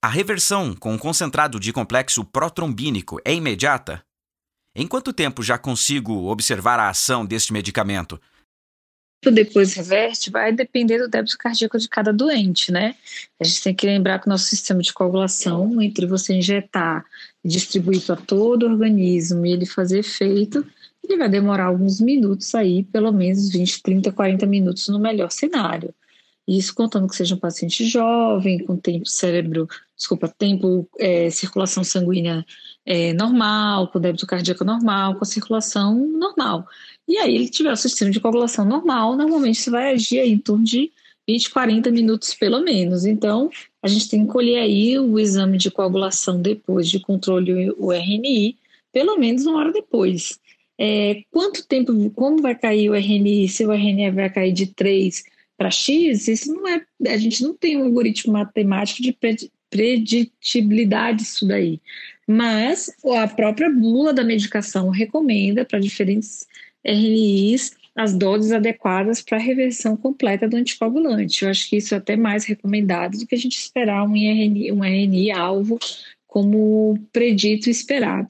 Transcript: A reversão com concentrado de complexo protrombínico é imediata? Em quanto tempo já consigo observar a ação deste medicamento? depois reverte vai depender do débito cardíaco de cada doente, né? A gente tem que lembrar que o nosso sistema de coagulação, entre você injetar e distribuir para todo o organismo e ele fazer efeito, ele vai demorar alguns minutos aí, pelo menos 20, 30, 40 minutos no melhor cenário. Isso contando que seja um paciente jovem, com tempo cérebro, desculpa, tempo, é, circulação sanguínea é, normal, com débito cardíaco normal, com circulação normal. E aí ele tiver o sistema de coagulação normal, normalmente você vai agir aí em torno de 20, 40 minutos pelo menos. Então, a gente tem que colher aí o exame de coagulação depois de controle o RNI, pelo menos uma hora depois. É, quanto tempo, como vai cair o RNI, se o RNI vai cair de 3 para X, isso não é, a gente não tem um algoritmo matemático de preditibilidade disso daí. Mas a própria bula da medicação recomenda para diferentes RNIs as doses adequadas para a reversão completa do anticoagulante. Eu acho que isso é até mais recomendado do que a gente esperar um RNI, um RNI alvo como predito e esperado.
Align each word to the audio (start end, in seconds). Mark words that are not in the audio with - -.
A 0.00 0.06
reversão 0.06 0.76
com 0.76 0.96
concentrado 0.96 1.58
de 1.58 1.72
complexo 1.72 2.24
protrombínico 2.24 3.20
é 3.24 3.34
imediata? 3.34 4.00
Em 4.72 4.86
quanto 4.86 5.12
tempo 5.12 5.42
já 5.42 5.58
consigo 5.58 6.30
observar 6.30 6.78
a 6.78 6.88
ação 6.88 7.26
deste 7.26 7.52
medicamento? 7.52 8.20
depois 9.32 9.74
reverte 9.74 10.30
vai 10.30 10.52
depender 10.52 10.98
do 10.98 11.08
débito 11.08 11.36
cardíaco 11.36 11.76
de 11.76 11.88
cada 11.88 12.12
doente, 12.12 12.70
né? 12.70 12.94
A 13.40 13.44
gente 13.44 13.60
tem 13.60 13.74
que 13.74 13.84
lembrar 13.84 14.20
que 14.20 14.28
o 14.28 14.30
nosso 14.30 14.44
sistema 14.44 14.80
de 14.80 14.92
coagulação, 14.92 15.82
entre 15.82 16.06
você 16.06 16.34
injetar 16.34 17.04
e 17.44 17.48
distribuir 17.48 18.00
para 18.06 18.14
todo 18.14 18.62
o 18.62 18.70
organismo 18.70 19.44
e 19.44 19.50
ele 19.50 19.66
fazer 19.66 19.98
efeito, 19.98 20.64
ele 21.02 21.18
vai 21.18 21.28
demorar 21.28 21.64
alguns 21.64 22.00
minutos 22.00 22.54
aí, 22.54 22.84
pelo 22.84 23.10
menos 23.10 23.50
20, 23.50 23.82
30, 23.82 24.12
40 24.12 24.46
minutos 24.46 24.86
no 24.86 25.00
melhor 25.00 25.32
cenário. 25.32 25.92
Isso 26.48 26.74
contando 26.74 27.06
que 27.06 27.14
seja 27.14 27.34
um 27.34 27.38
paciente 27.38 27.84
jovem, 27.84 28.64
com 28.64 28.74
tempo 28.74 29.06
cérebro, 29.06 29.68
desculpa, 29.94 30.26
tempo, 30.28 30.88
é, 30.98 31.28
circulação 31.28 31.84
sanguínea 31.84 32.42
é, 32.86 33.12
normal, 33.12 33.88
com 33.88 34.00
débito 34.00 34.26
cardíaco 34.26 34.64
normal, 34.64 35.16
com 35.16 35.26
circulação 35.26 35.94
normal. 35.94 36.66
E 37.06 37.18
aí 37.18 37.34
ele 37.34 37.50
tiver 37.50 37.70
o 37.70 37.76
sistema 37.76 38.10
de 38.10 38.18
coagulação 38.18 38.64
normal, 38.64 39.14
normalmente 39.14 39.60
você 39.60 39.68
vai 39.68 39.92
agir 39.92 40.20
aí 40.20 40.32
em 40.32 40.38
torno 40.38 40.64
de 40.64 40.90
20, 41.28 41.50
40 41.50 41.90
minutos 41.90 42.32
pelo 42.34 42.60
menos. 42.60 43.04
Então, 43.04 43.50
a 43.82 43.88
gente 43.88 44.08
tem 44.08 44.24
que 44.24 44.32
colher 44.32 44.60
aí 44.60 44.98
o 44.98 45.18
exame 45.18 45.58
de 45.58 45.70
coagulação 45.70 46.40
depois 46.40 46.88
de 46.88 46.98
controle 46.98 47.74
o 47.76 47.92
RNI, 47.92 48.56
pelo 48.90 49.18
menos 49.18 49.44
uma 49.44 49.58
hora 49.58 49.72
depois. 49.72 50.40
É, 50.78 51.24
quanto 51.30 51.66
tempo, 51.66 51.92
como 52.12 52.40
vai 52.40 52.54
cair 52.54 52.88
o 52.88 52.94
RNI, 52.94 53.48
se 53.50 53.66
o 53.66 53.72
RNI 53.72 54.10
vai 54.12 54.30
cair 54.30 54.52
de 54.52 54.68
3 54.68 55.22
para 55.58 55.70
X, 55.70 56.28
isso 56.28 56.54
não 56.54 56.66
é, 56.68 56.80
a 57.08 57.16
gente 57.16 57.42
não 57.42 57.52
tem 57.52 57.76
um 57.76 57.84
algoritmo 57.84 58.32
matemático 58.32 59.02
de 59.02 59.12
preditibilidade 59.68 61.18
disso 61.18 61.46
daí. 61.46 61.80
Mas 62.26 62.94
a 63.04 63.26
própria 63.26 63.68
bula 63.68 64.14
da 64.14 64.22
medicação 64.22 64.88
recomenda 64.88 65.64
para 65.64 65.80
diferentes 65.80 66.46
RNIs 66.84 67.76
as 67.96 68.14
doses 68.14 68.52
adequadas 68.52 69.20
para 69.20 69.38
a 69.38 69.40
reversão 69.40 69.96
completa 69.96 70.48
do 70.48 70.56
anticoagulante. 70.56 71.42
Eu 71.42 71.50
acho 71.50 71.68
que 71.68 71.78
isso 71.78 71.94
é 71.94 71.98
até 71.98 72.16
mais 72.16 72.44
recomendado 72.44 73.18
do 73.18 73.26
que 73.26 73.34
a 73.34 73.38
gente 73.38 73.58
esperar 73.58 74.04
um 74.04 74.14
RNI, 74.14 74.70
um 74.70 74.84
RNI 74.84 75.32
alvo 75.32 75.80
como 76.28 76.96
predito 77.12 77.68
e 77.68 77.72
esperado. 77.72 78.28